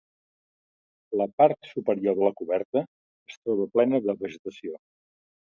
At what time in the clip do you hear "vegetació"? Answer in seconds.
4.25-4.83